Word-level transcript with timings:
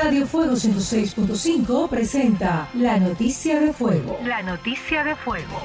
Radio 0.00 0.28
Fuego 0.28 0.52
106.5 0.54 1.88
presenta 1.88 2.70
La 2.74 3.00
Noticia 3.00 3.58
de 3.58 3.72
Fuego. 3.72 4.16
La 4.24 4.44
Noticia 4.44 5.02
de 5.02 5.16
Fuego. 5.16 5.60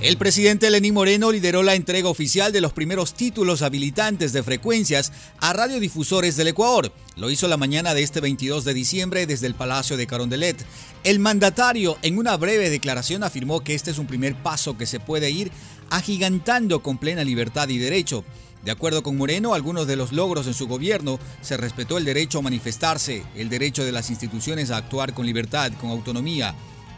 El 0.00 0.16
presidente 0.16 0.70
Lenín 0.70 0.94
Moreno 0.94 1.30
lideró 1.30 1.62
la 1.62 1.74
entrega 1.74 2.08
oficial 2.08 2.50
de 2.50 2.62
los 2.62 2.72
primeros 2.72 3.12
títulos 3.12 3.60
habilitantes 3.60 4.32
de 4.32 4.42
frecuencias 4.42 5.12
a 5.40 5.52
radiodifusores 5.52 6.34
del 6.36 6.48
Ecuador. 6.48 6.90
Lo 7.16 7.30
hizo 7.30 7.48
la 7.48 7.58
mañana 7.58 7.92
de 7.92 8.02
este 8.02 8.20
22 8.20 8.64
de 8.64 8.72
diciembre 8.72 9.26
desde 9.26 9.46
el 9.46 9.54
Palacio 9.54 9.98
de 9.98 10.06
Carondelet. 10.06 10.64
El 11.04 11.18
mandatario 11.18 11.98
en 12.00 12.16
una 12.16 12.38
breve 12.38 12.70
declaración 12.70 13.24
afirmó 13.24 13.60
que 13.60 13.74
este 13.74 13.90
es 13.90 13.98
un 13.98 14.06
primer 14.06 14.36
paso 14.36 14.78
que 14.78 14.86
se 14.86 15.00
puede 15.00 15.30
ir 15.30 15.52
agigantando 15.90 16.82
con 16.82 16.96
plena 16.96 17.24
libertad 17.24 17.68
y 17.68 17.76
derecho. 17.76 18.24
De 18.64 18.70
acuerdo 18.70 19.02
con 19.02 19.16
Moreno, 19.16 19.54
algunos 19.54 19.86
de 19.86 19.96
los 19.96 20.12
logros 20.12 20.46
en 20.46 20.54
su 20.54 20.68
gobierno 20.68 21.18
se 21.40 21.56
respetó 21.56 21.98
el 21.98 22.04
derecho 22.04 22.38
a 22.38 22.42
manifestarse, 22.42 23.24
el 23.34 23.48
derecho 23.48 23.84
de 23.84 23.92
las 23.92 24.10
instituciones 24.10 24.70
a 24.70 24.76
actuar 24.76 25.14
con 25.14 25.26
libertad, 25.26 25.72
con 25.80 25.90
autonomía, 25.90 26.54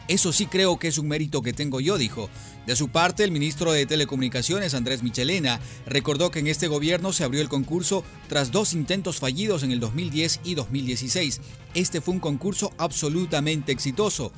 eso 0.07 0.33
sí 0.33 0.47
creo 0.47 0.79
que 0.79 0.89
es 0.89 0.99
un 0.99 1.09
mérito 1.09 1.41
que 1.41 1.55
tengo 1.55 1.81
yo, 1.81 1.97
dijo. 1.97 2.29
De 2.67 2.77
su 2.77 2.89
parte, 2.89 3.25
el 3.25 3.31
ministro 3.31 3.73
de 3.73 3.87
Telecomunicaciones, 3.87 4.75
Andrés 4.75 5.03
Michelena, 5.03 5.61
recordó 5.87 6.31
que 6.31 6.41
en 6.41 6.47
este 6.47 6.69
gobierno 6.69 7.13
se 7.13 7.25
abrió 7.25 7.41
el 7.41 7.49
concurso 7.49 8.05
tras 8.29 8.53
dos 8.53 8.75
intentos 8.75 9.19
fallidos 9.19 9.63
en 9.63 9.71
el 9.71 9.81
2010 9.81 10.41
y 10.45 10.55
2016. 10.55 11.41
Este 11.73 12.03
fue 12.03 12.15
un 12.15 12.21
concurso 12.21 12.73
absolutamente 12.77 13.73
exitoso. 13.73 14.31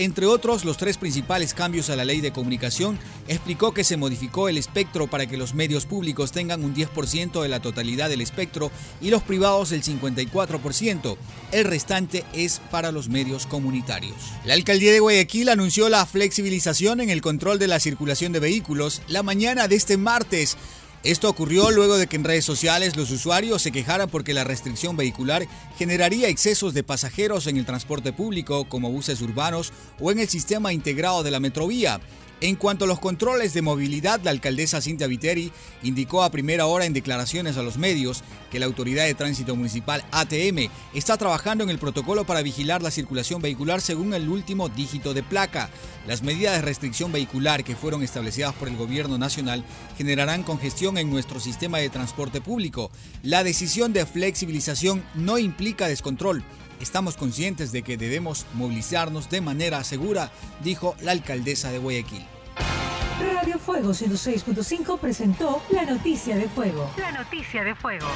Entre 0.00 0.24
otros, 0.24 0.64
los 0.64 0.78
tres 0.78 0.96
principales 0.96 1.52
cambios 1.52 1.90
a 1.90 1.94
la 1.94 2.06
ley 2.06 2.22
de 2.22 2.32
comunicación, 2.32 2.98
explicó 3.28 3.74
que 3.74 3.84
se 3.84 3.98
modificó 3.98 4.48
el 4.48 4.56
espectro 4.56 5.08
para 5.08 5.26
que 5.26 5.36
los 5.36 5.52
medios 5.52 5.84
públicos 5.84 6.32
tengan 6.32 6.64
un 6.64 6.74
10% 6.74 7.42
de 7.42 7.48
la 7.50 7.60
totalidad 7.60 8.08
del 8.08 8.22
espectro 8.22 8.70
y 9.02 9.10
los 9.10 9.22
privados 9.22 9.72
el 9.72 9.82
54%. 9.82 11.18
El 11.52 11.64
restante 11.66 12.24
es 12.32 12.62
para 12.70 12.92
los 12.92 13.10
medios 13.10 13.46
comunitarios. 13.46 14.16
La 14.46 14.54
alcaldía 14.54 14.90
de 14.90 15.00
Guayaquil 15.00 15.50
anunció 15.50 15.90
la 15.90 16.06
flexibilización 16.06 17.02
en 17.02 17.10
el 17.10 17.20
control 17.20 17.58
de 17.58 17.68
la 17.68 17.78
circulación 17.78 18.32
de 18.32 18.40
vehículos 18.40 19.02
la 19.06 19.22
mañana 19.22 19.68
de 19.68 19.76
este 19.76 19.98
martes. 19.98 20.56
Esto 21.02 21.30
ocurrió 21.30 21.70
luego 21.70 21.96
de 21.96 22.06
que 22.06 22.16
en 22.16 22.24
redes 22.24 22.44
sociales 22.44 22.94
los 22.94 23.10
usuarios 23.10 23.62
se 23.62 23.72
quejaran 23.72 24.10
porque 24.10 24.34
la 24.34 24.44
restricción 24.44 24.98
vehicular 24.98 25.46
generaría 25.78 26.28
excesos 26.28 26.74
de 26.74 26.82
pasajeros 26.82 27.46
en 27.46 27.56
el 27.56 27.64
transporte 27.64 28.12
público 28.12 28.66
como 28.68 28.90
buses 28.90 29.22
urbanos 29.22 29.72
o 29.98 30.12
en 30.12 30.18
el 30.18 30.28
sistema 30.28 30.74
integrado 30.74 31.22
de 31.22 31.30
la 31.30 31.40
metrovía. 31.40 32.00
En 32.42 32.56
cuanto 32.56 32.86
a 32.86 32.88
los 32.88 33.00
controles 33.00 33.52
de 33.52 33.60
movilidad, 33.60 34.18
la 34.22 34.30
alcaldesa 34.30 34.80
Cintia 34.80 35.06
Viteri 35.06 35.52
indicó 35.82 36.22
a 36.22 36.30
primera 36.30 36.64
hora 36.64 36.86
en 36.86 36.94
declaraciones 36.94 37.58
a 37.58 37.62
los 37.62 37.76
medios 37.76 38.24
que 38.50 38.58
la 38.58 38.64
Autoridad 38.64 39.04
de 39.04 39.14
Tránsito 39.14 39.54
Municipal 39.54 40.02
ATM 40.10 40.70
está 40.94 41.18
trabajando 41.18 41.64
en 41.64 41.70
el 41.70 41.78
protocolo 41.78 42.24
para 42.24 42.40
vigilar 42.40 42.80
la 42.80 42.90
circulación 42.90 43.42
vehicular 43.42 43.82
según 43.82 44.14
el 44.14 44.26
último 44.30 44.70
dígito 44.70 45.12
de 45.12 45.22
placa. 45.22 45.68
Las 46.06 46.22
medidas 46.22 46.54
de 46.54 46.62
restricción 46.62 47.12
vehicular 47.12 47.62
que 47.62 47.76
fueron 47.76 48.02
establecidas 48.02 48.54
por 48.54 48.68
el 48.68 48.76
gobierno 48.78 49.18
nacional 49.18 49.62
generarán 49.98 50.42
congestión 50.42 50.96
en 50.96 51.10
nuestro 51.10 51.40
sistema 51.40 51.76
de 51.76 51.90
transporte 51.90 52.40
público. 52.40 52.90
La 53.22 53.44
decisión 53.44 53.92
de 53.92 54.06
flexibilización 54.06 55.04
no 55.14 55.36
implica 55.36 55.88
descontrol. 55.88 56.42
Estamos 56.80 57.16
conscientes 57.16 57.72
de 57.72 57.82
que 57.82 57.96
debemos 57.96 58.46
movilizarnos 58.54 59.28
de 59.28 59.40
manera 59.40 59.84
segura, 59.84 60.30
dijo 60.62 60.96
la 61.02 61.12
alcaldesa 61.12 61.70
de 61.70 61.78
Guayaquil. 61.78 62.26
Radio 63.34 63.58
Fuego 63.58 63.90
106.5 63.90 64.98
presentó 64.98 65.62
La 65.70 65.84
Noticia 65.84 66.36
de 66.36 66.48
Fuego. 66.48 66.90
La 66.96 67.12
Noticia 67.12 67.62
de 67.64 67.74
Fuego. 67.74 68.06